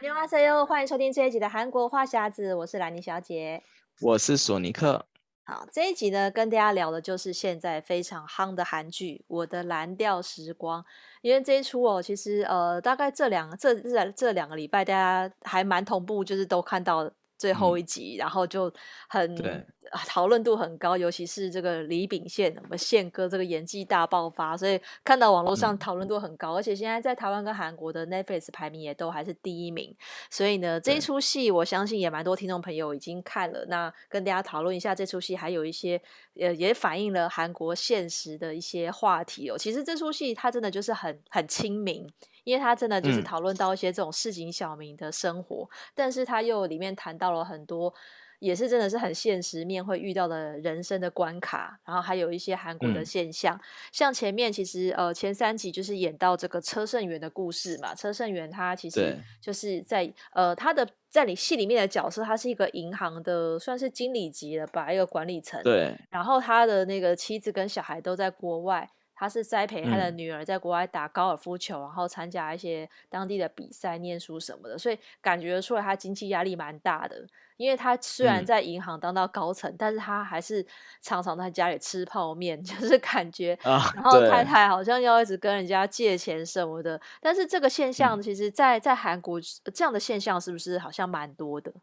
[0.00, 3.62] 안녕하세요，欢迎收听这一集的韩国话匣子，我是兰妮小姐，
[4.00, 5.06] 我是索尼克。
[5.44, 10.82] 好，这一集呢，跟大家聊的就是现在非常夯的韩剧《我的蓝调时光》，
[11.20, 18.71] 因为这一出哦，其实呃，大概这两这这这两个礼拜，大家还蛮同步，就是都看到 最后一集，嗯、然后就
[19.07, 19.65] 很。
[20.05, 29.95] 讨论度很高，尤其是这个李秉宪，我们宪哥这个演技大爆发，所以看到网络上讨论度很高，嗯、而且现在在台湾跟韩国的 Netflix 排名也都还是第一名，
[30.29, 33.65] 所以呢，这一出戏我相信也蛮多听众朋友已经看了。
[33.69, 36.01] 那跟大家讨论一下，这出戏还有一些
[36.39, 39.57] 呃，也反映了韩国现实的一些话题哦。
[39.57, 42.07] 其实这出戏它真的就是很很亲民，
[42.43, 47.93] 因为它真的就是讨论到一些这种市井小民的生活，嗯、但是它又里面谈到了很多。
[48.39, 68.89] 也是真的是很现实面会遇到的人生的关卡，然后还有一些韩国的现象，嗯、像前面其实呃前三集就是演到这个车胜元的故事嘛，车胜元他其实就是在呃他的在你戏里面的角色，他是一个银行的算是经理级的吧，一个管理层，对，然后他的那个妻子跟小孩都在国外。
[69.19, 77.25] 他是栽培他的女儿在国外打高尔夫球，嗯、然后参加一些当地的比赛、念书什么的，所以感觉出来他经济压力蛮大的。
[77.57, 80.63] 因为他虽然在银行当到高层，嗯、但是他还是
[81.01, 83.57] 常常在家里吃泡面， 就是感觉。
[83.63, 87.01] 啊、然后太太好像要一直跟人家借钱什么的。
[87.19, 89.41] 但是这个现象，其实在，在在韩国
[89.73, 91.73] 这样的现象是不是好像蛮多的？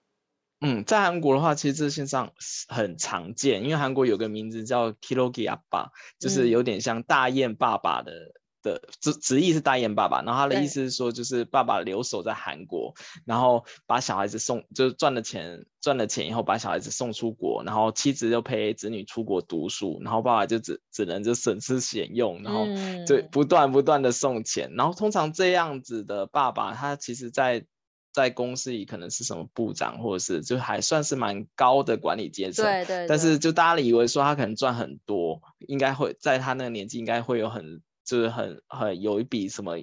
[0.61, 2.33] 嗯，在韩国的话，其实这现象
[2.69, 5.89] 很常见，因为韩国有个名字叫 Kirogi Appa，
[6.19, 12.95] 就是有点像大雁爸爸的、嗯、的直直译是大雁爸爸，然后他的意思是说，就是爸爸留守在韩国，
[13.27, 22.65] 然后把小孩子送，就是赚了钱赚了钱以后把小孩子送出国，然后妻子就陪子女出国读书，然后爸爸就只只能就省吃俭用，然后
[23.07, 27.67] 就不断不断的送钱，嗯、然后通常这样子的爸爸，他其实在。
[28.15, 32.65] 在公司里可能是什么部长，或者是就还算是蛮高的管理阶层。
[32.65, 33.07] 对，对对。
[33.09, 39.79] 但是就大家以为说他可能赚很多，应该会在他那个年纪应该会有很就是很很有一笔什么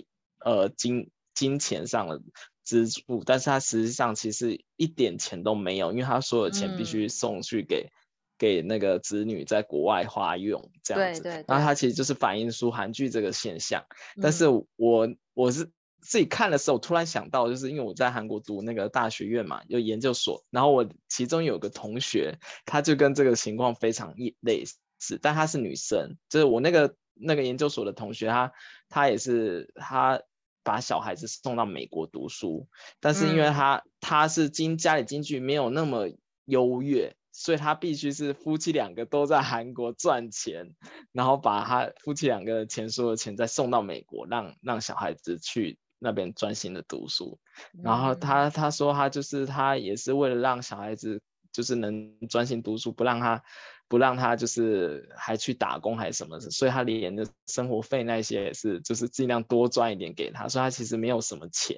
[0.46, 2.22] 呃金金钱上的
[2.64, 7.92] 支出，但是他实际上其实一点钱都没有，因为他所有钱必须送去给、嗯、
[8.38, 11.22] 给那个子女在国外花用这样子。
[11.22, 11.46] 对，对对。
[11.50, 13.84] 然后他其实就是反映出韩剧这个现象，
[14.16, 15.69] 嗯、但是我我是。
[16.01, 24.66] 自己看的时候，突然想到，就是因为我在韩国读那个大学院嘛，有研究所，然后我其中有个同学，他就跟这个情况非常类
[25.00, 28.51] 似，但她是女生，就是我那个那个研究所的同学，她
[28.89, 30.22] 她也是她
[30.63, 32.68] 把小孩子送到美国读书，
[33.00, 36.09] 但是因为他他是经家里经济没有那么
[36.45, 40.75] 优越，所以他必须是夫妻两个都在韩国赚钱，
[41.12, 45.78] 然后把他夫妻两个的钱所有钱再送到美国，让让小孩子去。
[46.03, 47.39] 那边专心的读书，
[47.84, 53.44] 然后他他说他就是他也是为了让小孩子就是能专心读书，不让他
[53.88, 61.78] 不让他就是还去打工还是什么，所以他连的生活费那些也是就是尽量多赚一点给他，所以他其实没有什么钱，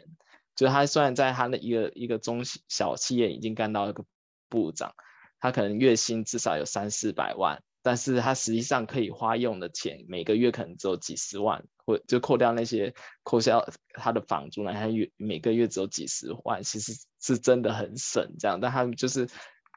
[0.55, 4.05] 就他虽然在他的一个一个中小企业已经干到一个
[4.47, 4.95] 部长，
[5.41, 7.61] 他可能月薪至少有三四百万。
[7.85, 18.59] 但是他实际上可以花用的钱，每个月可能只有几十万，或就扣掉那些扣销他的房租呢，他月每个月只有几十万，其实是真的很省这样。
[18.59, 19.27] 但他们就是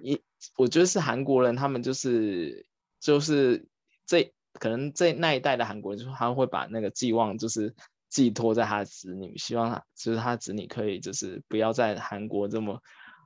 [0.03, 0.21] 一，
[0.57, 2.67] 我觉得是韩国人，他们就是
[3.01, 3.69] 就是
[4.07, 7.75] 这可能这那一代的韩国人，就是他会把那个寄望就是
[8.09, 12.81] 寄托在他的子女，希望他就是他子女可以就是不要在韩国这么。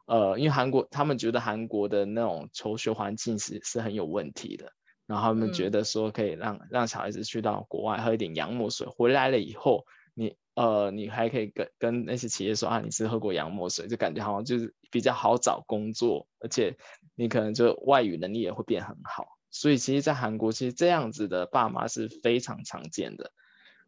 [0.07, 4.73] 呃，因为韩国他们觉得韩国的那种求学环境是是很有问题的，
[5.10, 9.84] 然后他们觉得说可以让、嗯、让小孩子去到国外喝一点洋墨水，回来了以后，
[10.15, 16.76] 你呃你还可以跟跟那些企业说啊，你是喝过洋墨水，就感觉好像就是比较好找工作，而且
[17.16, 19.26] 你可能就外语能力也会变很好。
[19.50, 23.32] 所以其实，在韩国其实这样子的爸妈是非常常见的。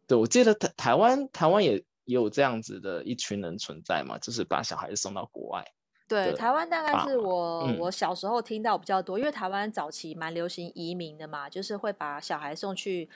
[0.07, 5.71] 对，我记得台台湾台湾也也有这样子的一群人存在嘛，就是把小孩子送到国外。
[6.07, 13.09] 对，台湾大概是我、嗯、我小时候听到比较多，因为台湾早期蛮流行移民的嘛，就是会把小孩送去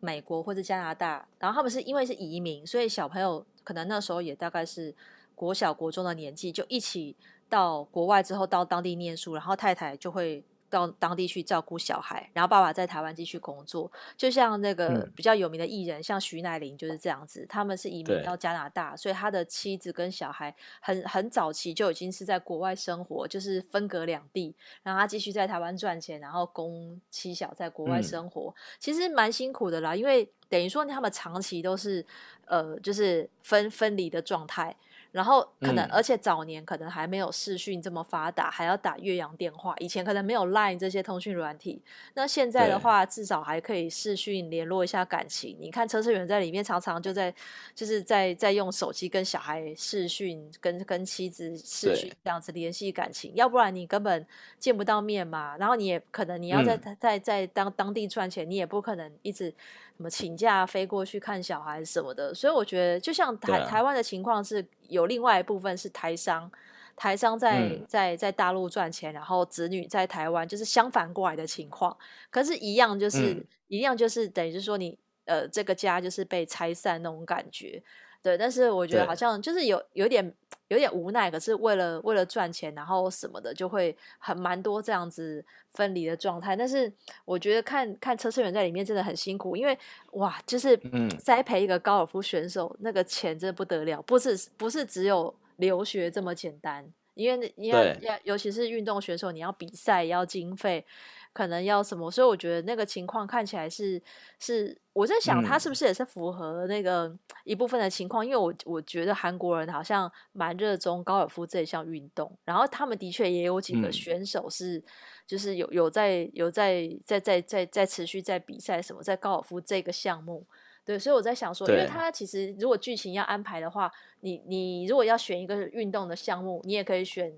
[0.00, 4.94] 美国或者加拿大，然后他们是因为是移民，所以小朋友可能那时候也大概是
[5.34, 7.14] 国小国中的年纪，就一起
[7.48, 10.42] 到国外之后到当地念书，然后太太就会。
[10.70, 17.46] 到当地去照顾小孩，然后爸爸在台湾继续工作，就像那个比较有名的艺人，嗯、像徐乃麟就是这样子。
[17.48, 29.96] 他们是移民到加拿大，所以他的妻子跟小孩很很早期就已经是在国外生活，就是分隔两地，然后他继续在台湾赚钱，然后供妻小在国外生活，嗯、其实蛮辛苦的啦。
[29.96, 32.04] 因为等于说他们长期都是
[32.46, 34.76] 呃，就是分分离的状态。
[35.10, 39.74] 然后可能，嗯、而且早年可能还没有视讯这么发达，还要打越洋电话。
[39.78, 41.82] 以前可能没有 Line 这些通讯软体。
[42.14, 45.56] 那现在的话，至少还可以视讯联络一下感情。
[45.58, 47.34] 你看车车员在里面常常就在，
[47.74, 53.32] 就是在在用手机跟小孩视讯，跟跟妻子视讯这样子联系感情。
[53.34, 54.26] 要不然你根本
[54.58, 55.56] 见不到面嘛。
[55.56, 59.54] 然后你也可能你要在、嗯、在在，在当当地赚钱，你也不可能一直。
[59.98, 66.48] 什么请假飞过去看小孩什么的，所以我觉得就像台、啊、台湾的情况是有另外一部分是台商，
[66.94, 71.96] 台商在、嗯、在在大陆赚钱，然后子女在台湾，就是相反过来的情况。
[72.30, 77.82] 可是，一样就是、嗯、一样就是等于是说你呃这个家就是被拆散那种感觉。
[78.22, 80.34] 对，但是我觉得好像就是有有点
[80.66, 86.56] 有点无奈，可是为了为了赚钱，然后什么的，就会很蛮多这样子分离的状态。
[86.56, 86.92] 但是
[87.24, 89.78] 我觉得看看车车员在里面真的很辛苦，因为
[90.12, 90.78] 哇，就是
[91.18, 100.84] 栽培一个高尔夫选手，嗯、那个钱真的不得了，不是不是只有留学这么简单，因为你要要尤其是运动选手，你要比赛要经费。
[101.32, 104.02] 可能要什么，所以我觉得那个情况看起来是
[104.38, 108.24] 是我在想，他是不是也是符合那个一部分的情况？
[108.24, 114.82] 嗯、因为我我觉得韩国人好像蛮热衷高尔夫这一项运动，然后他们的确也有几个选手是、嗯、
[115.26, 120.44] 就是有有在有在在在在在持续在比赛什么，在高尔夫这个项目。
[120.84, 127.32] 对，所以我在想说，因为他其实如果剧情要安排的话，你你如果要选一个运动的项目，你也可以选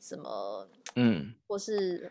[0.00, 2.10] 什么，嗯，或是。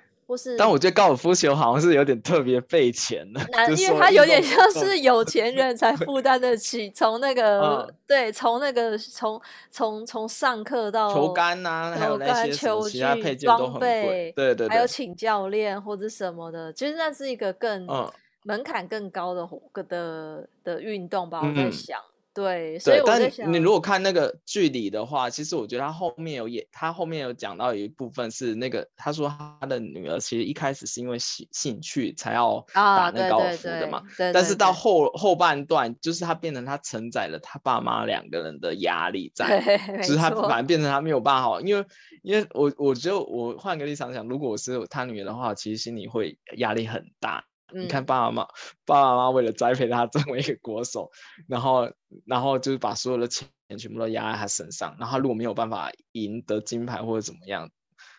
[0.58, 3.42] 但我觉得高尔夫球好像是有点特别费钱的，
[3.78, 9.42] 因为它有点像是有钱人才负担得起，从那个、 嗯、对，从那个从
[9.72, 13.00] 从从上课到球杆啊，还有那些球具
[13.38, 18.12] 装备，对对对，还有请教练或者什么的，其实那是一个更、嗯、
[18.44, 19.48] 门槛更高的
[19.88, 22.00] 的的运动吧，我在想。
[22.00, 41.84] 嗯对，所以我在想，但你如果看那个剧里的话，其实我觉得他后面有演，他后面有讲到有一部分是那个，他说他的女儿其实一开始是因为兴兴趣才要打那高尔夫的嘛，对对对，但是到后后半段，就是他变成他承载了他爸妈两个人的压力在，就是他反而变成他没有办法，因为
[42.22, 47.46] 因为我我觉得我换个立场想，如果我是他女儿的话，其实心里会压力很大。
[47.74, 48.48] 你看爸爸妈妈，
[48.86, 51.12] 爸爸妈妈为了栽培他成为一个国手，
[51.48, 51.92] 然后，
[52.26, 53.48] 然后就是把所有的钱
[53.78, 54.96] 全部都压在他身上。
[55.00, 57.70] 然后他如果没有办法赢得金牌或者怎么样，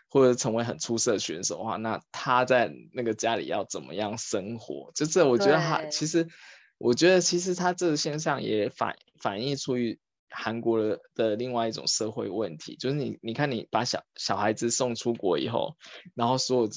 [0.09, 4.93] 或者成为很出色的选手的话，那他在那个家里要怎么样生活？
[4.95, 6.29] 就这，我觉得他其实，
[6.77, 9.99] 我觉得其实他这个现象也反反映出于。
[10.31, 15.77] 韩国的的另外一种社会问题，就是你你看，你把小小孩子送出国以后，
[16.15, 16.69] 然后所有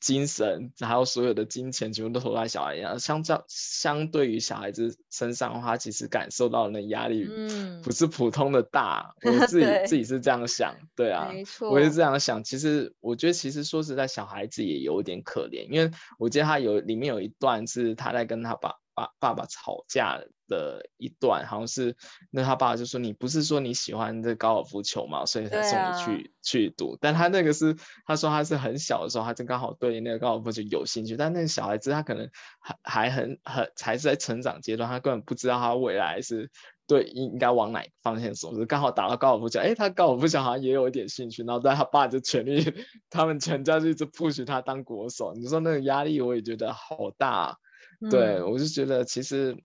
[0.00, 9.14] 精神还有所有的金钱全部都投在小孩上，相较相对于小孩子身上的话，其实感受到的那压力，嗯，不是普通的大。
[9.22, 12.42] 嗯、我自己自己是这样想，对啊，没错，我也是这样想。
[12.42, 18.79] 其实我觉得，其实说实在，小孩子也有点可怜，因为我记得他有里面有一段是他在跟他爸。
[19.00, 21.96] 爸爸爸吵架的一段，好像是
[22.30, 25.24] 那他爸爸就说：“你不是说你喜欢这高尔夫球吗？
[25.24, 31.16] 所以才送你去、啊、去读。”但他那个是他说他是很小的时候，他就刚好对那个高尔夫球有兴趣。
[31.16, 36.50] 但那个小孩子他可能还还很很才是在成长阶段，他根本不知道他未来是
[36.86, 38.56] 对应该往哪个方向走。
[38.56, 41.44] 就刚好打到高尔夫球，哎，他高尔夫球好像也有一点兴趣。
[41.44, 42.74] 然后但他爸就全力，
[43.08, 45.32] 他们全家就一直 push 他当国手。
[45.34, 47.56] 你说那个压力，我也觉得好大。
[47.56, 47.69] 对，
[48.00, 49.56] 嗯、我就觉得其实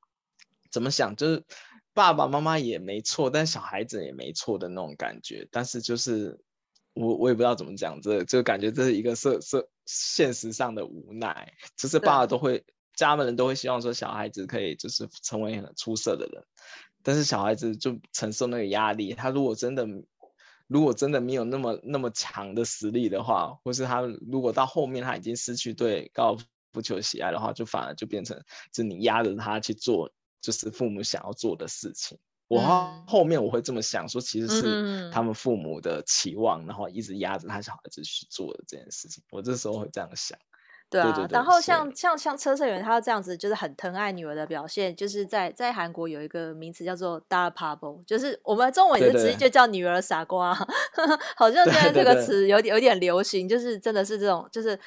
[0.72, 1.44] 怎么想，就是
[1.94, 5.48] 爸爸妈妈也没错，但小孩子也没错的那种感觉。
[5.52, 6.42] 但是就是
[6.94, 11.54] 我我也不知道怎么讲，这就感觉这是一个社社现实上的无奈。
[11.78, 16.44] 就是爸爸都会，家里人都会希望说小孩子可以就是成为很出色的人，
[17.04, 19.14] 但是小孩子就承受那个压力。
[19.14, 19.88] 他如果真的
[20.68, 26.38] 如果真的没有那么那么强的实力的话，或是他如果到后面他已经失去对高
[26.76, 32.20] 不求喜爱的话，就反而就变成是你压着他去做，就是父母想要做的事情。
[32.50, 32.60] 我
[33.08, 39.24] 后面我会这么想说，其实是他们父母的期望，然后一直压着他小孩子去做的这件事情。
[39.32, 40.38] 我这时候会这样想。
[40.96, 50.54] 对啊，对对对，然后像像像车车员，他这样子就是很疼爱女儿的表现，就是在在韩国有一个名词叫做 “dar pabo”，就是我们中文也是直接就叫女儿傻瓜，
[51.36, 54.80] 好像现在这个词有点有点流行，就是真的是这种，就是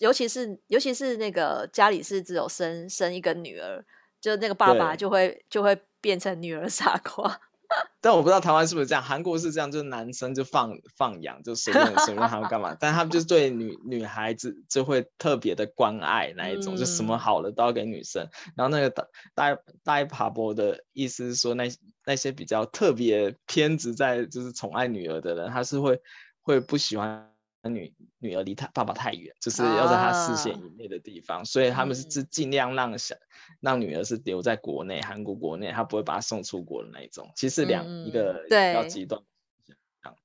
[0.00, 3.82] 尤其是尤其是那个家里是只有生生一个女儿，
[4.20, 7.40] 就那个爸爸就会就会变成女儿傻瓜。
[8.00, 18.28] 但我不知道台湾是不是这样，韩国是这样，就是男生就放放养，就随便随便他们干嘛， 但他们就是对女女孩子就会特别的关爱那一种，嗯、就什么好的都要给女生。
[18.56, 21.70] 然后那个大大大爬波的意思是说，那
[22.04, 26.00] 那些比较特别偏执在就是宠爱女儿的人，他是会
[26.42, 27.33] 会不喜欢。
[27.68, 33.20] 女女儿离他爸爸太远，就是要在他视线以内的地方，啊、所以他们是尽尽量让小、嗯、
[33.60, 37.30] 让女儿是留在国内，韩国国内，他不会把她送出国的那一种。
[37.36, 39.22] 其实两、嗯、一个比较极端，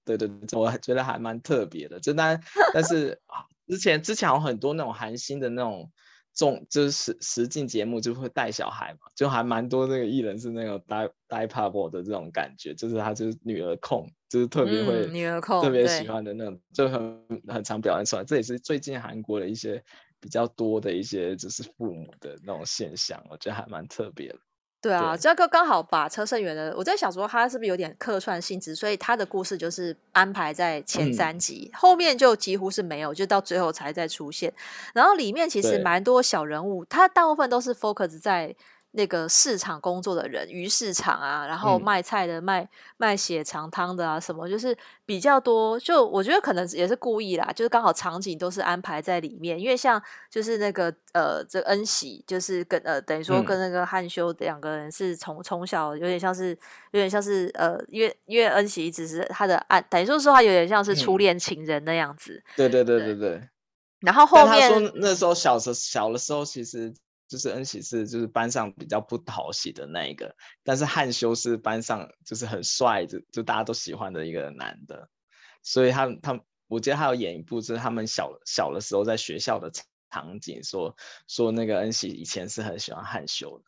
[0.05, 2.00] 对对对，我还觉得还蛮特别的。
[2.00, 2.41] 就但
[2.74, 3.22] 但是
[3.67, 5.91] 之前之前有很多那种韩星的那种。
[6.31, 15.07] 重就是实实境节目就会带小孩嘛，就还蛮多那个艺人是那种带带 pop 的这种感觉，就是他就是女儿控，就是特别会、
[15.62, 18.24] 特别喜欢的那种，就很很常表现出来。
[18.24, 19.83] 这也是最近韩国的一些
[20.19, 24.36] 比较多的一些就是父母的那种现象，我觉得还蛮特别的。
[24.81, 34.53] 对啊，这个刚好把车胜元的，我在想说他是不是有点客串性质，所以他的故事就是安排在前三集，嗯、后面就几乎是没有，就到最后才再出现。
[34.93, 38.55] 然后里面其实蛮多小人物，他大部分都是 focus 在。
[38.91, 45.79] 那个市场工作的人，鱼市场啊，然后卖菜的、嗯、卖卖血肠汤的啊，什么就是比较多。
[45.79, 49.60] 就我觉得可能也是故意啦，就是刚好场景都是安排在里面。
[49.60, 56.50] 因为像就是那个呃，这、恩喜就是跟呃，等于说跟那个汉修两个人是从从小有点像是
[56.91, 62.41] 有点像是呃，因为因为恩喜一直是他的爱，等于说说他有点像是初恋情人那样子。
[62.55, 63.50] 对、嗯、对对对对。
[64.00, 66.91] 然后后面他说那时候小时小的时候其实。
[67.29, 75.07] 就是恩喜是就是班上比较不讨喜的那一个，但是汉修是班上就是很帅，就就大家都喜欢的一个男的，
[75.62, 79.71] 所以他他我记得他有演一部，就是他们小小的时候在学校的
[80.09, 80.95] 场景，说
[81.27, 83.65] 说那个恩喜以前是很喜欢汉修的，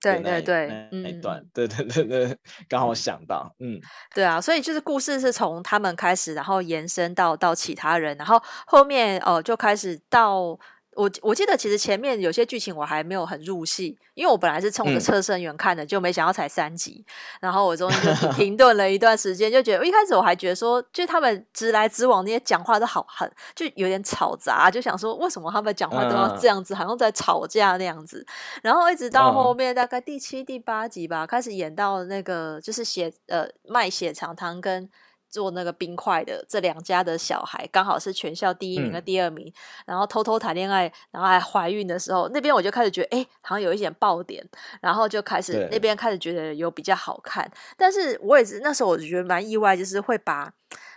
[0.00, 3.80] 对对对，那，那一段，嗯、对对对对，刚好想到，嗯，
[4.14, 10.56] 对啊，所以就是故事是从他们开始，然后延伸到到其他人，然后后面哦、呃、就开始到。
[10.94, 17.04] 我我记得其实前面有些剧情我还没有很入戏，因为我本来是冲着车身员看的，嗯、就没想到才三集，
[17.40, 28.26] 然后我中间就 停顿了一段时间，就觉得一开始我还觉得说，就他们直来直往那些讲话都好狠，就有点吵杂，就想说为什么他们讲话都要这样子，嗯、好像在吵架那样子。
[28.62, 34.90] 然后一直到后面大概第七、第八集吧，开始演到那个就是血呃卖血肠汤跟。
[35.32, 39.52] 做那个冰块的这两家的小孩，刚好是全校第一名和第二名，嗯、
[39.86, 44.46] 然后偷偷谈恋爱，然后还怀孕的时候，那边我就开始觉得，哎，好像有一点爆点，
[44.82, 47.50] 然后就开始那边开始觉得有比较好看。
[47.76, 50.52] 但是我也是那时候我就觉得蛮意外，就是会把，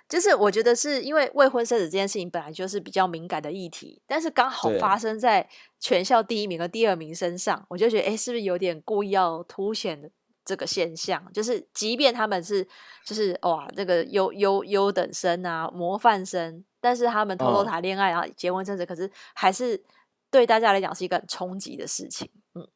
[0.09, 5.47] 就是我觉得是因为未婚生子这件事情本来就是比较敏感的议题，但是刚好发生在
[5.79, 10.09] 全校第一名和第二名身上，我就觉得，哎，是不是有点故意要凸显的？
[10.45, 12.65] 这个现象就是，即便他们是
[13.03, 19.83] 就是哇，这个优优优等生啊，模范生，但是他们偷偷谈恋爱，然后结婚生子，可是还是
[20.29, 22.29] 对大家来讲是一个很冲击的事情。
[22.53, 22.67] 嗯，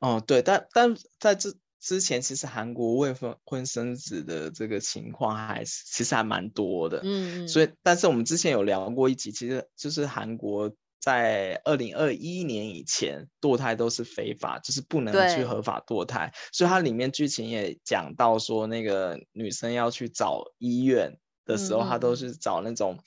[0.00, 7.00] 哦，对，但但在这之前，其实韩国未婚婚生子的这个情况还是其实还蛮多的。
[7.04, 10.72] 嗯，所以，但是我们之前有聊过一集，其实就是韩国。
[11.08, 16.30] 在二零二一年以前，堕胎都是非法，就是不能去合法堕胎。
[16.52, 22.98] 所以它里面剧情也讲到说，那个女生要去找医院的时候，她、嗯、都是找那种，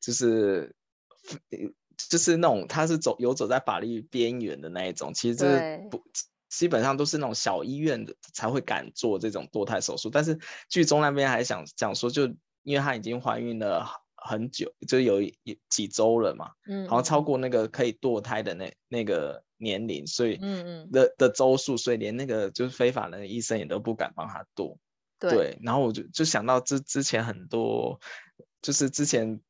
[0.00, 0.74] 就是，
[2.08, 5.12] 就是那种，她是走游走在法律边缘的那一种。
[5.12, 6.02] 其实这不
[6.48, 10.08] 基本上都是那种小医院的才会敢做这种堕胎手术。
[10.08, 10.38] 但是
[10.70, 12.22] 剧中那边还想讲说，就
[12.62, 13.99] 因为她已经怀孕了。
[14.20, 15.34] 很久就有一
[15.68, 20.90] 几周了嘛，嗯，好像超过那个可以堕胎的那那个年龄，所以嗯嗯。
[20.90, 24.76] 的的周数，所以连那个就是非法的医生也都不敢帮他堕，
[25.18, 28.00] 对，对，然后我就就想到之之前很多，
[28.60, 29.40] 就是之前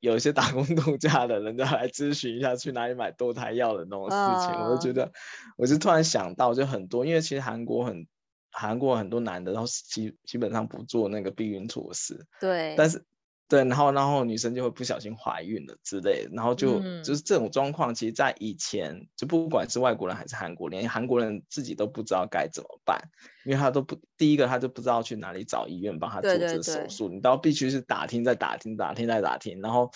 [0.00, 5.12] 有一些打工度假的人都来咨询一下去哪里买堕胎药的那种事情，啊、我就觉得，
[5.56, 8.06] 我就突然想到就很多，因为其实韩国很
[8.50, 13.04] 韩国很多男的，然后基基本上不做那个避孕措施，对，但是。
[13.48, 23.10] 对，然后然后女生就会不小心怀孕了之类的，然后就、嗯、就是这种状况，其实，在以前就不管是外国人还是韩国人，连韩国人自己都不知道该怎么办，
[23.44, 29.90] 因为他都不第一个他就不知道去哪里找医院帮他做这个手术，对对对，你都必须是打听再打听打听再打听，然后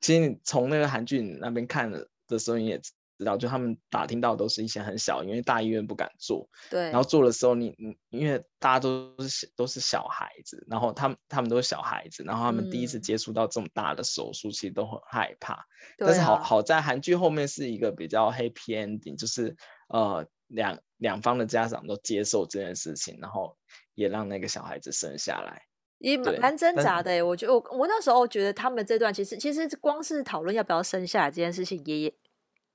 [0.00, 2.80] 其实你从那个韩剧那边看的时候你也。
[3.18, 6.48] 知道，就他们打听到都是一些很小，因为大医院不敢做。
[6.70, 6.82] 对。
[6.84, 15.54] 然后做的时候你，你你因为大家都是都是小孩子，然后他们他们都是小孩子，然后他们第一次接触到这么大的手术，其实都很害怕。
[15.98, 19.56] 嗯、但是好、啊、好在韩剧后面是一个比较 happy ending，就是
[19.88, 23.56] 呃两两方的家长都接受这件事情，然后
[23.94, 25.62] 也让那个小孩子生下来，
[25.98, 27.24] 也蛮蛮挣扎的。
[27.26, 32.14] 我觉得我我那时候觉得他们这段其实其实光是讨论要不要生下来这件事情，也也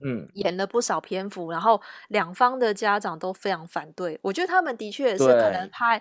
[0.03, 4.19] 嗯演了不少篇幅，然后两方的家长都非常反对。
[4.21, 5.99] 我觉得他们的确也是可能怕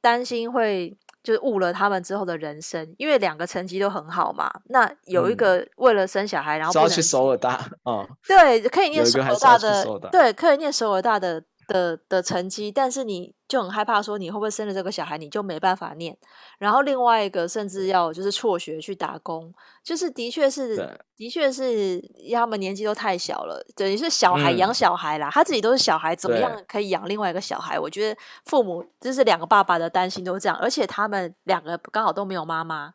[0.00, 0.96] 担心会。
[1.22, 4.50] 就是误了他们之后的人生，因为两个成绩都很好嘛。
[4.64, 7.50] 那有一个为了生小孩，嗯、然后不能 要去首尔大，
[7.84, 11.40] 啊，对，可以念首尔大的，对，可以念首尔大的。
[11.72, 16.16] 的的成绩，但是你就很害怕说，你会不会生了这个小孩，你就没办法念。
[16.58, 19.52] 然后另外一个甚至要就是辍学去打工，
[19.82, 20.76] 就是的确是
[21.16, 22.00] 的确是
[22.32, 25.32] 他们年纪都太小了，等于是小孩养小孩啦，嗯。
[25.32, 27.78] 他自己都是小孩，怎么样可以养另外一个小孩？
[27.78, 32.92] 我觉得父母就是两个爸爸的担心都这样，而且他们两个刚好都没有妈妈，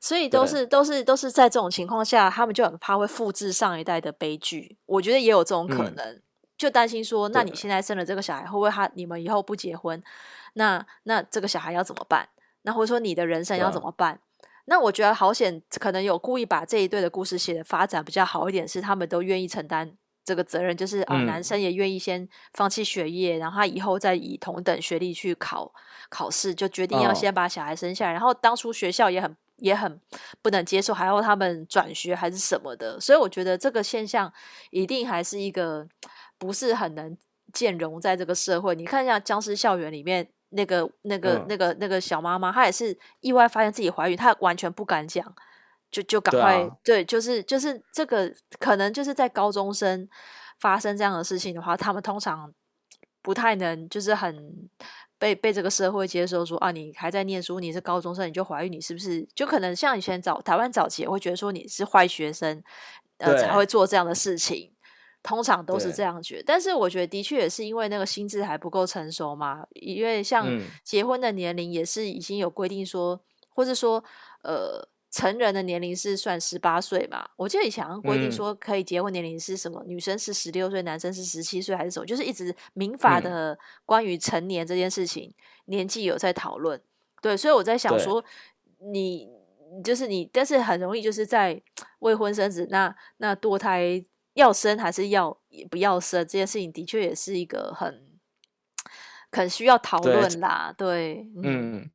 [0.00, 4.78] 所以都是都是都是在这种情况下，他们就很怕会复制上一代的悲剧。
[4.86, 6.04] 我觉得也有这种可能。
[6.04, 6.22] 嗯
[6.56, 10.02] 就担心说，那你现在生了这个小孩，会不会他你们以后不结婚？
[10.54, 12.28] 那那这个小孩要怎么办？
[12.62, 14.20] 那或者说你的人生要怎么办？
[14.66, 19.92] 那我觉得好险，可能有故意把这一对的故事写的发展比较好一点，是他们都愿意承担
[20.24, 25.70] 这个责任，就是啊、嗯呃，男生也愿意先放弃学业，然后他以后再以同等学历去考
[26.08, 28.12] 考试，就决定要先把小孩生下来。
[28.12, 30.00] 哦、然后当初学校也很也很
[30.40, 34.32] 不能接受，还要他们转学还是什么的，所以我觉得这个现象
[34.70, 35.86] 一定还是一个。
[36.46, 37.16] 不是很能
[37.52, 38.74] 兼容在这个社会。
[38.74, 45.34] 你看一下《僵尸校园》里面那个、那个、嗯、那个、那个小妈妈，她也是意外发现自己怀孕，她完全不敢讲，
[45.90, 50.08] 就就赶快对、啊、对，就是就是这个可能就是在高中生
[50.60, 52.52] 发生这样的事情的话，他们通常
[53.22, 54.68] 不太能就是很
[55.18, 62.62] 被被这个社会接受说，说啊，你还在念书，你是高中生你就怀孕，你是不是就可能像以前早台湾早期也会觉得说你是坏学生，
[63.18, 64.73] 呃，才会做这样的事情。
[65.24, 69.66] 通常都是这样觉得，但是我觉得的确也是因为那个心智还不够成熟嘛。
[69.72, 70.46] 因为像
[70.82, 74.04] 结婚的年龄也是已经有规定说，嗯、或是说
[74.42, 77.26] 呃成人的年龄是算十八岁嘛。
[77.36, 86.78] 我记得以前好像规定说可以结婚年龄是什么，嗯、女生是十六岁，男生是十七岁还是什么，就是一直民法的关于成年这件事情、嗯、年纪有在讨论。
[87.22, 88.22] 对，所以我在想说，
[88.92, 89.30] 你
[89.82, 91.62] 就是你，但是很容易就是在
[92.00, 94.04] 未婚生子，那那堕胎。
[94.34, 98.02] 要生还是要也不要生这件事情，的确也是一个很
[99.32, 100.74] 很需要讨论啦。
[100.76, 101.90] 对，对嗯，嗯，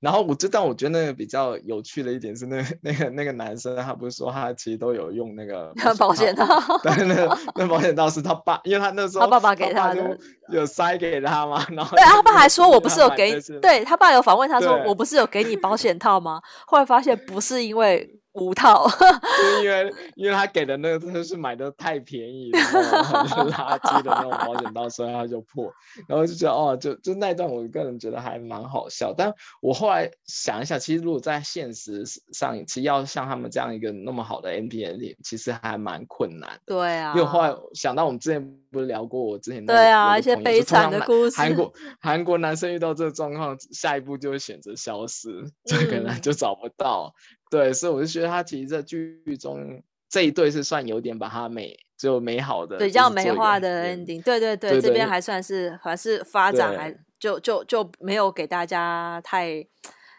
[0.00, 6.46] 然后我知道，我觉得那个比较有趣的一点是那，那 那个那个男生，他不是说他其实都有用那个保 险套，
[6.78, 10.18] 对，那 那保险套是他爸，因为他那时候他爸爸给他的，
[10.48, 11.66] 有塞给他嘛。
[11.70, 16.40] 然后对，他爸还说我不是有给，对他爸有访问他说我不是有给你保险套吗？
[16.66, 18.20] 后来发现不是因为。
[18.34, 25.72] 五套，就因为因为他给的那个真的是买的太便宜了，很垃圾的那种保险套，所以他就破。
[26.08, 29.14] 然后就觉得哦，就就那段我个人觉得还蛮好笑。
[29.16, 36.60] 但我后来想一想，其实如果在现实上，其实要像他们这样一个那么好的 ending，其实还蛮困难。
[36.66, 47.14] 对啊，因为后来想到我们之前不是聊过，我之前对啊一些悲惨的故事，韩国韩国男生遇到这个状况，下一步就会选择消失，这可能就找不到。
[47.16, 47.22] 嗯
[47.54, 54.20] 对，所以我就觉得他其实在剧中这一对是算有点把他美就美好的，比较美化的 ending。
[54.24, 59.64] 对对对，这边还算是还是发展还就就就没有给大家太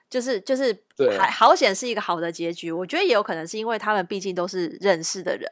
[0.10, 0.74] 就是就是
[1.20, 2.72] 还好险是一个好的结局。
[2.72, 5.50] 我觉得也有可能是因为他们毕竟都是认识的人，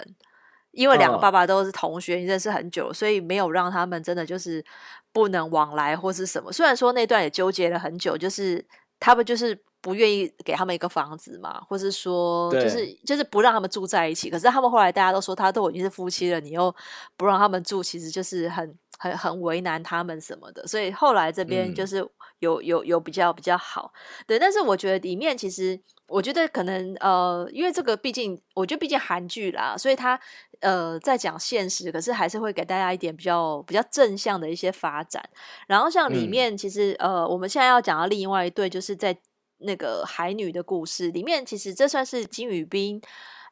[0.72, 4.63] 因为两个爸爸都是同学，认识很久，所以没有让他们真的就是
[5.12, 6.50] 不能往来或是什么。
[6.50, 8.65] 虽然说那段也纠结了很久，就是
[9.02, 9.60] 他们就是。
[9.84, 14.30] 不愿意给他们一个房子嘛，或是说就是就是不让他们住在一起。
[14.30, 16.74] 可是他们后来大家都说他都已经是夫妻了，你又
[17.17, 20.65] 不让他们住，其实就是很很很为难他们什么的。
[20.65, 21.98] 所以后来这边就是
[22.39, 23.91] 有、嗯、有有比较比较好，
[24.26, 24.39] 对。
[24.39, 30.17] 但是我觉得里面其实我觉得可能呃，因为这个毕竟我觉得毕竟韩剧啦，所以他
[30.62, 35.22] 呃在讲现实，可是还是会给大家一点比较比较正向的一些发展。
[35.67, 39.17] 然后像里面其实、嗯、呃，我们现在要讲到另外一对，就是在。
[39.63, 43.02] 那个海女的故事里面，其实这算是金宇彬，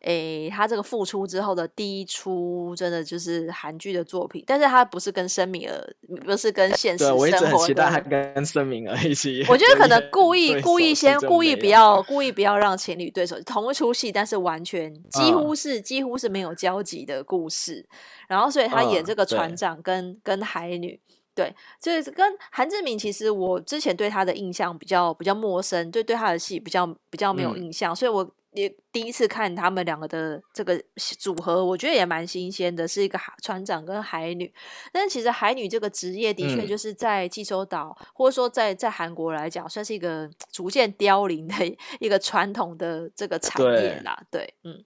[0.01, 4.43] 诶，他这个复出之后的第一出，真的就是韩剧的作品。
[4.47, 5.95] 但是他不是跟申敏儿，
[6.25, 7.31] 不是跟现实生活的。
[7.31, 9.45] 对，我一直很期待他跟申敏儿一起。
[9.47, 17.87] 我觉得可能故意故意先故意不要故意不要让情侣对手同一出戏，但是完全几乎是、嗯、几乎是没有交集的故事。
[18.27, 20.99] 然后，所以他演这个船长跟、嗯、跟海女。
[21.33, 30.77] 对，就是跟韩志明，其实我之前对他的印象比较比较陌生，对对他的戏比较比较没有印象，嗯、所以我也第一次看他们两个的这个
[31.17, 34.53] 组合，我觉得也蛮新鲜的，是一个船长跟海女。
[34.91, 41.55] 但其实海女这个职业的确就是在济州岛，嗯、或者说在在韩国来讲，算是一个逐渐凋零的
[42.01, 44.21] 一个传统的这个产业啦。
[44.29, 44.83] 对，对，嗯，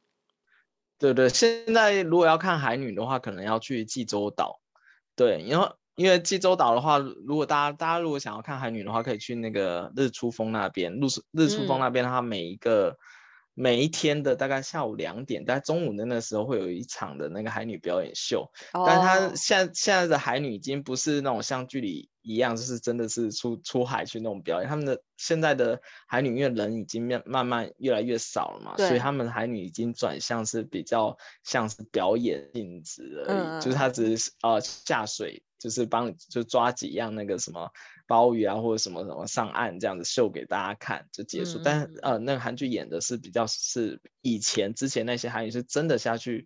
[0.99, 4.61] 对对，现在如果要看海女的话，可能要去济州岛。
[5.15, 10.93] 对，因为因为济州岛的话，如果大家大家如果想要看海女的话，可以去那个日出峰那边。
[10.93, 12.89] 日出日出峰那边，它每一个。
[12.89, 12.97] 嗯
[13.57, 18.85] 每一天的大概下午两点，在中午的那时候会有一场的那个海女表演秀，oh.
[18.85, 24.67] 但是它现在现在的海女已经不是那种像剧里一样，就是真的是出出海去那种表演。
[24.67, 37.71] 他们的现在的海女因为人已经慢慢慢越来越少了嘛，所以他们的海女已经转向是比较像是表演性质而已，嗯、就是他只是呃下水，就是帮你就抓几样那个什么。
[38.07, 41.57] 鲍鱼啊，或者什么什么上岸这样子秀给大家看就结束。
[41.57, 46.45] 嗯、但呃，那个韩剧演的是比较是以前之前那些韩语是真的下去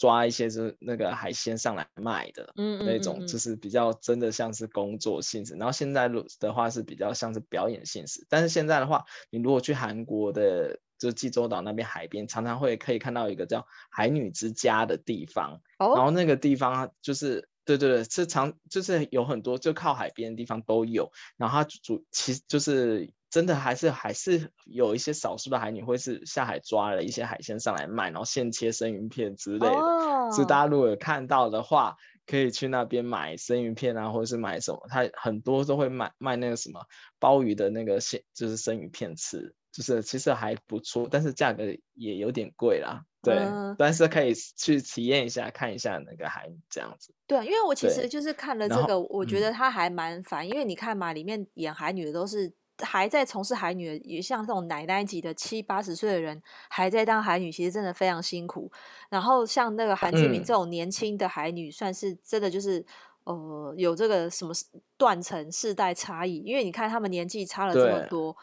[0.00, 5.54] 抓一些就是那个海鲜上来卖的，嗯，那种就是比较真的像是工作性质。
[5.54, 8.26] 然后现在的话是比较像是表演性质。
[8.28, 17.48] 但是现在的话，你如果去韩国的就济州岛那边海边，常常会可以看到一个叫海女之家的地方，哦、然后那个地方就是。
[17.68, 29.66] 对对对，是常就是有很多就靠海边的地方都有，然后它主其实就是真的还是还是有一些少数的海女会是下海抓了一些海鲜上来卖，然后现切生鱼片之类的。
[29.66, 30.30] 哦。
[30.32, 36.86] 所以大家如果有看到的话，可以去那边买生鱼片啊，或者是买什么，它很多都会卖卖那个什么
[37.18, 43.04] 鲍鱼的那个现就是生鱼片吃，就是其实还不错，但是价格也有点贵啦。
[43.20, 47.12] 对，嗯、但是可以去体验一下，看一下那个海这样子。
[47.26, 58.70] 对，因为我其实就是看了这个，我觉得他还蛮烦，嗯、因为你看嘛，里面演海女的都是还在从事海女的，也像这种奶奶级的七八十岁的人还在当海女，其实真的非常辛苦。
[59.10, 62.78] 然后像那个韩志明这种年轻的海女，算是真的就是、
[63.24, 64.54] 嗯、呃有这个什么
[64.96, 68.34] 断层世代差异，因为你看他们年纪差了这么多。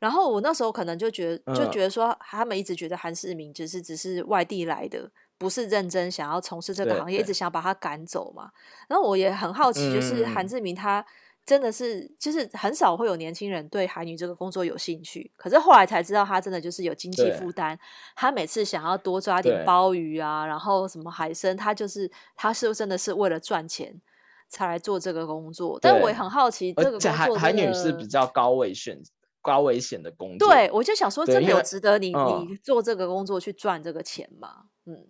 [0.00, 5.08] 然后我那时候可能就觉得，就觉得说，他们一直觉得韩世明只是只是外地来的，
[5.38, 8.50] 不是认真想要从事这个行业，一直想把他赶走嘛。
[8.88, 11.04] 然后我也很好奇，就是韩志明他
[11.44, 15.30] 真的是，就是很少会有年轻人对海女这个工作有兴趣。
[15.36, 17.78] 可是后来才知道，他真的就是有经济负担。
[18.16, 24.00] 他每次想要多抓点鲍鱼啊，然后什么海参，他就是他是真的是为了赚钱
[24.48, 25.78] 才来做这个工作。
[25.82, 29.12] 但我也很好奇，这个工作海海女是比较高位选择。
[29.42, 32.08] 高危险的工作，对，我就想说，真的有值得你
[32.48, 34.64] 你做这个工作去赚这个钱吗？
[34.86, 35.06] 嗯，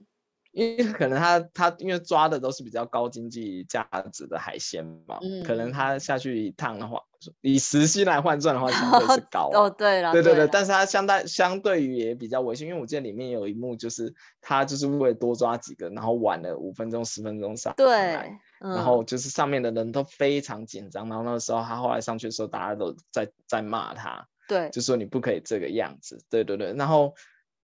[0.52, 7.00] 因为可能他他因为抓的都是比较高经济价值的海鲜嘛，嗯，可能他下去一趟的话，
[7.40, 9.70] 以时薪来换算的话，相对是高 哦。
[9.70, 18.38] 对了，对对对，但是他相对相对于也比较危险，因为我记得里面有一幕就是他就是为了多抓几个，然后晚了五分钟十分钟上，对。
[18.62, 26.74] 嗯、然后就是上面的人都非常紧张，然后那个时候他后来上去的时候，大家都在在骂他，对，就说你不可以这个样子，对对对。
[26.74, 27.14] 然后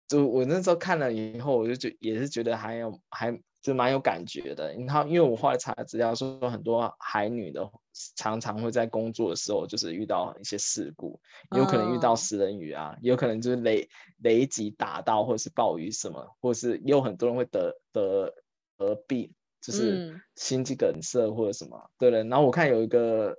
[0.08, 4.73] 就我那时候看了以后，我就觉也是觉得还有还就蛮有感觉的。
[4.73, 7.69] 然后因为我后来查资料说，很多海女的
[8.15, 11.19] 常常会在工作的时候就是遇到一些事故，
[11.58, 18.34] 有可能遇到食人鱼啊，嗯、有可能就是雷雷击打到，或者是暴雨什么，或者是也有很多人会得得
[18.77, 19.34] 得病。
[19.65, 22.23] 就是心肌梗塞或者什么，嗯、对了。
[22.25, 23.36] 然后我看有一个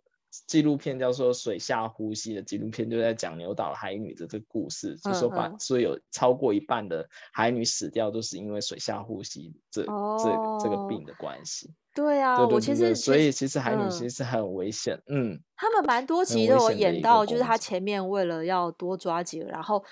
[0.46, 11.70] 纪录片叫做《水下呼吸》的纪录片，就在讲牛岛海女的这个故事，嗯、就说把所以有超过一半的海女死掉都是因为水下呼吸这、哦、这这个病的关系。
[11.94, 15.30] 对啊，对对对，我其实所以其实海女其实是很危险，嗯。
[15.32, 19.82] 嗯他们蛮多集都有演到，就是他前面为了要多抓几个，然后。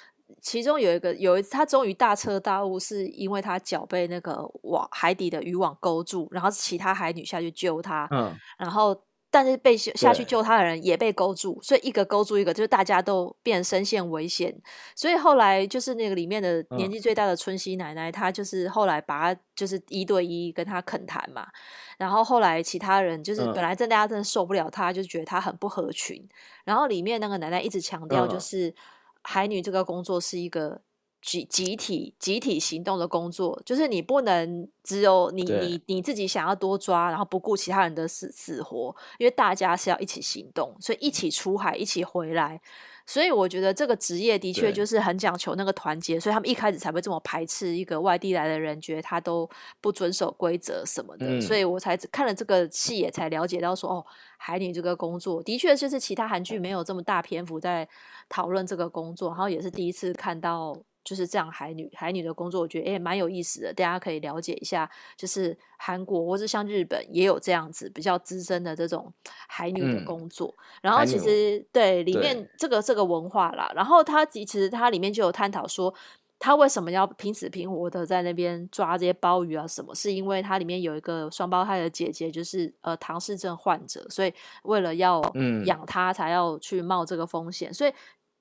[0.44, 8.94] 其中有一个有一次，他终于大彻大悟，是因为他脚被那个网海底的渔网勾住，然后其他海女下去救他，嗯，然后
[9.30, 14.54] 但是被下去救他的人也被勾住，所以一个勾住一个，就是大家都变身陷危险。
[14.94, 21.48] 所以后来就是那个里面的年纪最大的春熙奶奶，她、嗯、就是后来把他就是一对一跟他恳谈嘛，
[21.96, 26.22] 然后后来其他人就是本来真的大家真的受不了他，就觉得他很不合群，
[26.66, 28.68] 然后里面那个奶奶一直强调就是。
[28.68, 28.74] 嗯
[29.24, 30.82] 海女这个工作是一个
[31.20, 42.60] 集集体集体行动的工作，就是你不能只有你你你自己想要多抓，然后不顾其他人的死死活，因为大家是要一起行动，所以一起出海，一起回来。
[43.06, 49.48] 所以我觉得这个职业的确就是很讲求那个团结，所以他们一开始才会这么排斥一个外地来的人，觉得他都
[49.80, 51.26] 不遵守规则什么的。
[51.26, 54.06] 嗯、所以我才看了这个戏，也才了解到说，哦，
[54.38, 57.86] 海女这个工作的确就是其他韩剧没有这么大篇幅在
[58.28, 64.90] 讨论这个工作，然后也是第一次看到就是这样海女海女的工作，我觉得也蛮有意思的，大家可以了解一下。
[65.16, 69.12] 就是韩国或者像日本也有这样子比较资深的这种
[69.48, 70.54] 海女的工作。
[70.58, 75.94] 嗯、然后其实对里面这个这个文化啦，然后它其实它里面就有探讨说。
[76.40, 79.66] 他为什么要拼死拼活的在那边抓这些鲍鱼啊？
[79.66, 79.94] 什么？
[79.94, 85.22] 是因为它里面有一个双胞胎的姐姐，就是呃唐氏症患者，所以为了要
[85.64, 87.70] 养她，才要去冒这个风险。
[87.70, 87.92] 嗯、所以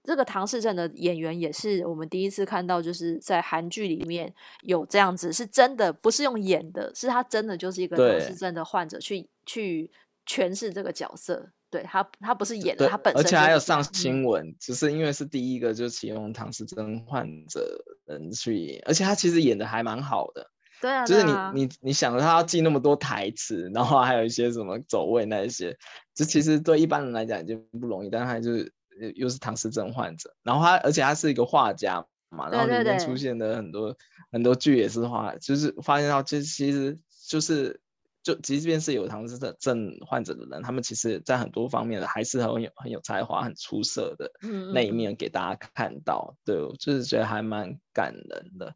[0.04, 9.90] 这个唐氏症的演员也是我们第一次看到，就是在韩剧里面有这样子，是真的，不是用演的，是他真的就是一个唐氏症的患者去去
[10.28, 11.52] 诠释这个角色。
[11.70, 20.52] 对他，他不是演的，他本身而且还有上新闻，嗯、只是因为是第一个就启用唐氏症患者人去演，而且他其实演的还蛮好的。
[20.80, 25.76] 对啊，就是你你你想着他要记那么多台词，然后还有一些什么走位那一些，
[26.14, 28.72] 这其实对一般人来讲已经不容易，但他就是
[29.16, 33.96] 又是唐氏症患者，然后他而且他是一个画家嘛，然后里面出现的很多
[34.32, 37.80] 很多剧也是画，就是发现到其实其实就是。
[38.26, 44.32] 就即便是有唐氏症症患者的人，他们其实在很多方面的还是很有很有才华、很出色的
[44.74, 46.30] 那一面给大家看到。
[46.32, 48.74] 嗯嗯对，我就是觉得还蛮感人的。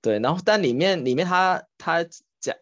[0.00, 2.02] 对，然后但里面里面他他
[2.40, 2.56] 讲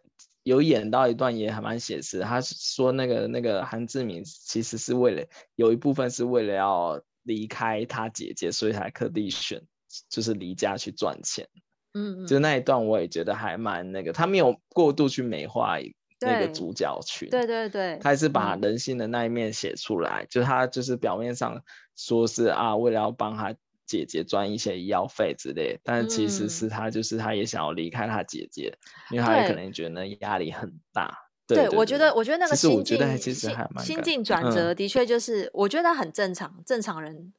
[0.47, 9.61] 有演到一段也还蛮写实，他说那个那个韩志明其实是为了有一部分是为了要离开他姐姐，所以才特地选
[10.09, 11.47] 就是离家去赚钱。
[11.93, 15.77] 嗯，嗯，就那一段我也觉得还蛮那个，他没有过度去美化。
[16.19, 21.61] 那个主角群，对对对，他还是把人性的那一面写出来，嗯、就他就是表面上
[21.95, 23.53] 说是啊，为了要帮他
[23.87, 28.77] 姐姐赚一些医药费之类，但其实是他就是他也想要离开他姐姐，
[29.09, 31.11] 嗯、因为他也可能觉得压力很大。
[31.47, 37.31] 对，对，对，我觉得我觉得那个心境，其实还蛮心境转折的确就是，嗯、我觉得他很正常，正常人。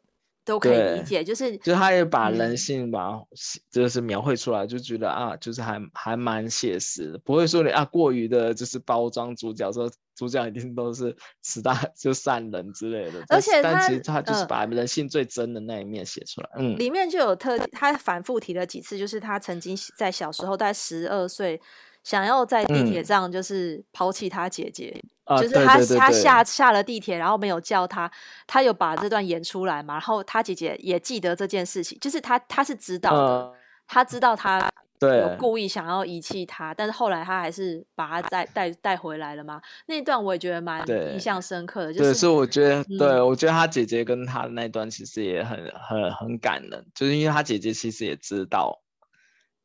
[0.49, 3.27] 都可以理解，就是就是他也把人性把、嗯、
[3.71, 13.23] 就是描绘出来，就觉得啊，就是还还蛮写实的，不会说你啊过于的就是包装主角，说主角一定都是十大就善人之类的。
[13.29, 16.49] 而且但其实他就是把人性最真的那一面写出来。
[16.55, 21.61] 呃、嗯，里面就有特他反复提了几次，就是他曾经在小时候，在十二岁。
[22.05, 28.11] 想要在地铁上就是抛弃他姐姐，嗯、就是他他下下了地铁，然后没有叫他，
[28.47, 29.95] 他有把这段演出来嘛？
[29.95, 33.55] 然后他姐姐也记得这件事情，就是他他是知道的，呃、
[33.87, 39.61] 他知道他有故意想要遗弃他，但是后来他还是把他带带带回来了嘛？
[39.87, 40.83] 那一段我也觉得蛮
[41.13, 45.59] 印象深刻的，就是所以我觉得，对、嗯、我觉得他姐姐跟他的那段其实也很
[45.89, 48.81] 很很感人，就是因为他姐姐其实也知道。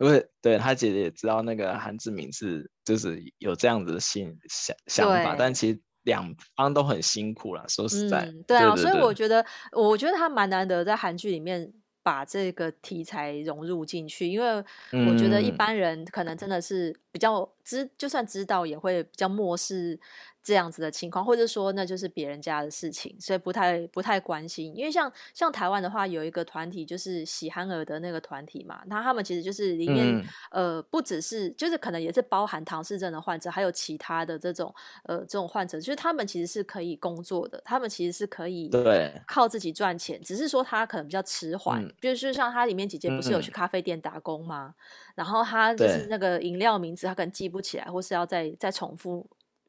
[0.03, 7.63] 因为对他姐姐也知道那个韩志明是就是有这样子的心想想法，但其实两方都很辛苦了。
[7.69, 11.71] 说实在，嗯、对啊，对对对，所以我觉得我觉得他蛮难得在韩剧里面
[12.03, 14.57] 把这个题材融入进去，因为
[14.91, 19.97] 我觉得一般人可能真的是比较知，就算知道也会比较漠视。
[20.43, 24.75] 这样子的情况，或者说那就是别人家的事情，所以不太不太关心。
[24.75, 30.17] 因为像像台湾的话，有一个团体就是喜憨儿的那个团体嘛，那他们其实就是里面、
[30.51, 41.81] 嗯、呃不只是就是可能也是包含唐氏症的患者，还有其他的这种呃这种患者，就是他们其实是可以工作的，他们其实是可以对靠自己赚钱，只是说他可能比较迟缓。
[41.81, 44.75] 嗯、就是像他里面姐姐不是有去咖啡店打工吗？
[44.77, 44.83] 嗯、
[45.15, 49.25] 然后他就是那个饮料名字他可能记不起来，或是要再再重复。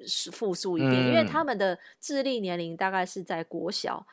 [0.07, 4.07] 是复述一遍，嗯、因为他们的智力年龄大概是在国小，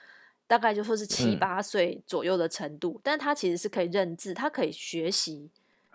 [0.47, 5.49] 大概就说是七八岁左右的程度，嗯、但他其实是可以认字，他可以学习，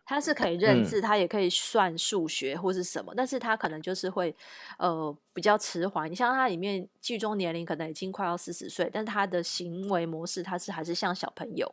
[0.07, 4.35] 他是可以认字，他、嗯、也可以算数学或是什么，但是他可能就是会
[4.79, 6.11] 呃比较迟缓。
[6.11, 11.71] 你像他里面剧中年龄可能已经快要四十岁，但是他的行为模式他是还是像小朋友，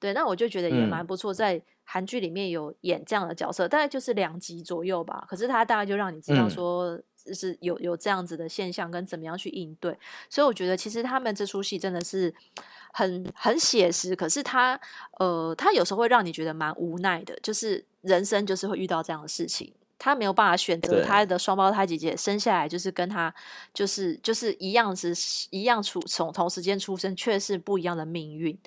[0.00, 6.90] 对，那我就觉得也蛮不错，在韩剧里面有演这样的角色，大概就是两集左右吧，可是他大概就让你知道说。
[6.90, 9.98] 嗯就是有有这样子的现象跟怎么样去应对，
[10.30, 12.32] 所以我觉得其实他们这出戏真的是
[12.98, 14.80] 很很写实，可是他
[15.18, 23.34] 呃他有时候会让你觉得蛮无奈的，就是人生就是会遇到这样的事情，他没有办法选择他的双胞胎姐姐生下来就是跟他
[23.74, 25.12] 就是就是一样是
[25.50, 28.58] 一样出从同时间出生，却是不一样的命运。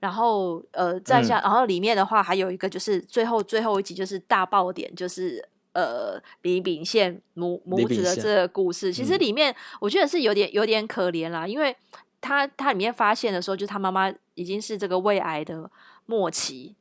[0.00, 5.46] 然后呃再下，嗯、然后里面的话还有一个就是最后最后一集就是大爆点就是。
[5.74, 11.76] 呃，李秉宪母母子的这个故事，其实里面我觉得是有点有点可怜啦，因为
[12.24, 15.70] 他他里面发现的时候，就他妈妈已经是这个胃癌的
[16.06, 16.74] 末期，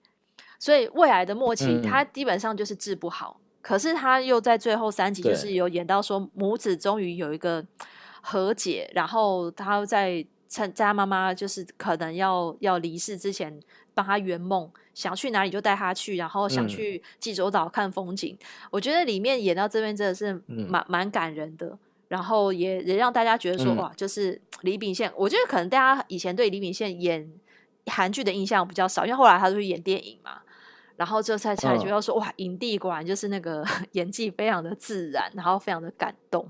[0.58, 3.42] 所以胃癌的末期，他基本上就是治不好。
[3.62, 7.66] 可是他又在最后三集，就是有演到说母子终于有一个
[8.22, 13.60] 和解，然后他在趁在他妈妈就是可能要要离世之前，
[13.94, 18.38] 帮他圆梦，想去哪里就带他去，然后想去济州岛看风景。
[18.40, 21.78] 嗯、我觉得里面演到这边真的是蛮蛮、嗯、感人的，
[22.14, 25.12] 然后也也让大家觉得说、嗯、哇，就是李秉宪。
[25.18, 27.28] 我觉得可能大家以前对李秉宪演
[27.88, 30.40] 韩剧的印象比较少，因为后来他就去演电影嘛，
[30.96, 36.48] 然后就才才觉得说、嗯、哇，影帝果然就是那个 演技非常的自然，然后非常的感动。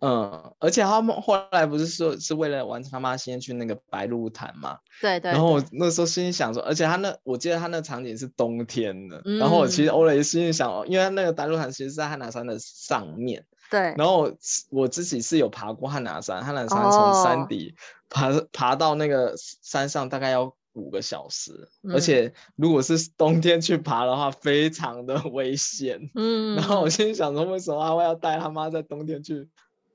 [0.00, 4.78] 嗯，而且他们后来不是说是为了完成他妈先去那个白鹿潭嘛？
[5.00, 5.30] 对，对对。
[5.30, 13.44] 然后我那时候心里想说，而且他那我记得他那场景是冬天的，嗯、然后我其实欧雷心里想，因为他那个白鹿潭其实是在汉拿山的上面。
[13.70, 13.94] 对。
[13.96, 14.36] 然后我，
[14.70, 17.74] 我自己是有爬过汉拿山，汉拿山从山底
[18.08, 26.10] 爬、哦、爬到那个山上大概要五个小时，嗯、而且如果是冬天去爬的话，非常的 危险。
[26.14, 26.56] 嗯。
[26.56, 29.48] 然后我心里想说，为什么他会要带他妈在冬天去？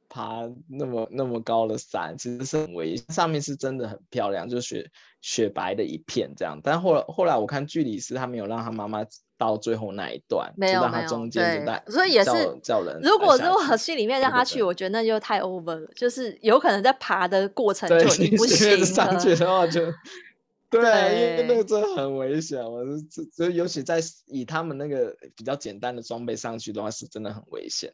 [0.10, 3.06] 爬那么那么高的山，其实是很危险。
[3.10, 4.89] 上面是真的很漂亮，就雪
[5.22, 6.60] 雪白的一片这样。
[6.63, 9.06] 但后来后来我看剧里是他没有让他妈妈
[9.38, 12.32] 到最后那一段，没有，就让他中间就带，所以也是
[12.63, 13.00] 叫人。
[13.04, 18.86] 如果如果心里面让他去，我觉得那就太 over 了，就是有可能在爬的过程就已经不行了。
[18.86, 19.82] 上去的话就
[20.70, 22.63] 对，对，因为那个真的很危险。
[22.63, 27.94] 我这这尤其在以他们那个比较简单的装备上去的话，是真的很危险。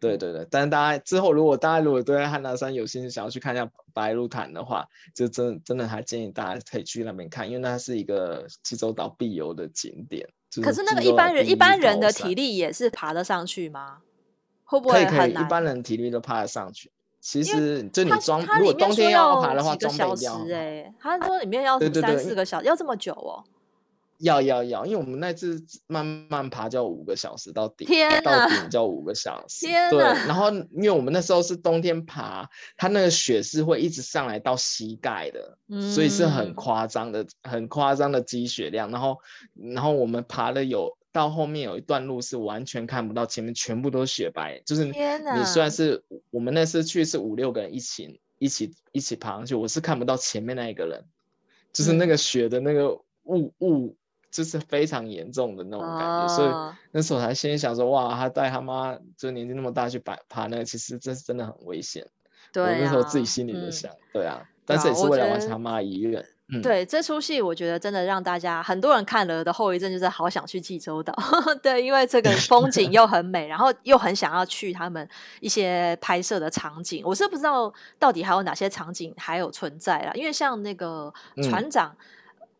[0.00, 10.28] 对对对，但是大家之后如果大家如果对汉拿山有兴趣，想要去看一下白鹿潭的话，就真真的还建议大家可以去那边看，因为那是一个济州岛必游的景点。
[10.62, 13.98] 可是那个一般人一般人的体力也是爬得上去吗？
[14.64, 15.10] 会不会很难？
[15.10, 16.90] 可以可以，一般人体力都爬得上去。
[17.20, 20.36] 其实就你装，如果冬天要爬的话，装备要。
[20.52, 23.42] 哎，他说里面要三四个小时，要这么久哦。
[24.18, 29.66] 要要要，因为我们那次慢慢爬就要五个小时到顶，天哪，到顶就要五个小时。
[29.66, 38.90] 天，对，然后因为我们那时候是冬天爬，它那个雪是会一直上来到膝盖的，嗯，所以是很夸张的，很夸张的积雪量。
[38.90, 39.18] 然后，
[39.74, 44.92] 然后我们爬了有到后面有一段路是完全看不到，前面全部都是雪白，就是你
[45.44, 51.04] 虽然是我们那次去是五六个人一起一起一起爬上去，我是看不到前面那一个人，
[51.72, 53.96] 就是那个雪的那个雾雾。
[54.34, 56.50] 雾就是非常严重的那种感觉，哦、所以
[56.90, 62.04] 那时候我才心里想说，哇，他带他妈就年纪那么大去爬爬那个，其实这是真的很危险。
[62.52, 66.20] 对、啊，我那时候自己心里在想，嗯、对啊，但是也是为了完成他妈的遗愿。
[66.48, 71.14] 嗯，对，这出戏我觉得真的让大家很多人看了的后遗症就是好想去济州岛。
[71.62, 75.08] 对，因为这个风景又很美，然后又很想要去他们
[75.40, 77.02] 一些拍摄的场景。
[77.06, 81.94] 我是不知道到底还有哪些场景还有存在啦，因为像那个船长。
[81.96, 82.06] 嗯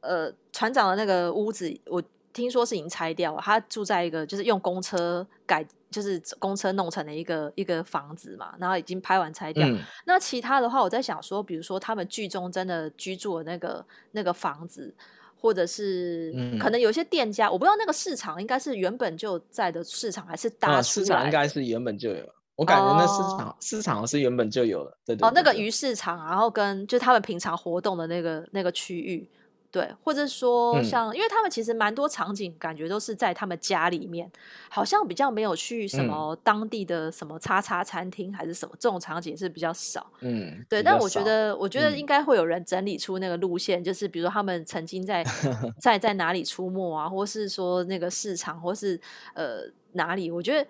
[0.04, 3.40] 呃，船长的那个屋子，我听说是已经拆掉了。
[3.42, 9.64] 他住在一个就是用公车改，就是公车弄成的一个一个房子嘛，然后已经拍完拆掉。
[9.66, 14.92] 嗯、那其他的话，我在想说，比如说他们剧中真的居住的那个那个房子，
[15.40, 22.28] 或者是可能有些店家，嗯、我不知道那个市场应该是原本就在的市场，还是搭出来、啊、市场应该是原本就有。
[22.56, 24.90] 我感觉那市场、哦、市场是原本就有的。
[25.06, 29.28] 对对，对，哦，那个鱼市场，然后跟就他们平常活动的那个那个区域。
[29.74, 34.30] 对，或者说像，嗯、因为他们其实蛮多场景，感觉都是在他们家里面，
[34.68, 40.06] 好像比较没有去什么当地的什么叉叉餐厅还是什么，这种场景是比较少。
[40.20, 40.80] 嗯，对。
[40.80, 45.24] 但我觉得，我觉得应该会有人整理出那个路线，嗯、就是比如说他们曾经在
[45.82, 49.00] 在在哪里出没啊，或是说那个市场，或是
[49.34, 49.62] 呃
[49.94, 50.64] 哪里，我觉得。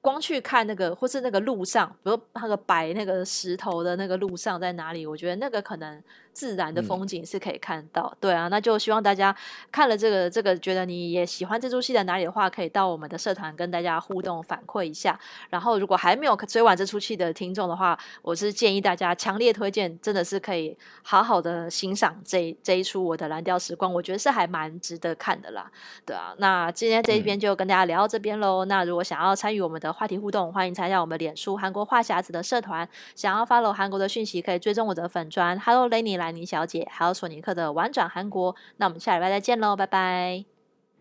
[0.00, 5.04] 光去看那个，或是那个路上，比如那个摆那个石头的那个路上在哪里？
[5.04, 6.00] 我觉得那个可能
[6.38, 8.08] 自然的风景是可以看到。
[8.14, 9.34] 嗯、对啊，那就希望大家
[9.72, 15.18] 看了这个这个，觉得你也喜欢这出戏的哪里的话，可以到我们的社团跟大家互动反馈一下。
[15.50, 25.68] 然后，如果还没有追完这出戏的听众的话，我是建议大家强烈推荐，真的是可以好好的欣赏这这一出《我的蓝调时光》，我觉得是还蛮值得看的啦。
[26.06, 28.64] 对啊，那今天这一边就跟大家聊到这边喽。
[28.64, 32.88] 嗯、那如果想要参与我们的话题互动，欢迎参加我们脸书韩国话匣子的社团。
[33.16, 38.54] 想要 follow 韩国的讯息，可以追踪我的粉砖 Hello Lenny 兰妮小姐，还有索尼克的玩转韩国。
[38.76, 40.44] 那我们下礼拜再见喽，拜拜。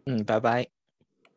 [0.06, 0.77] 嗯，拜拜。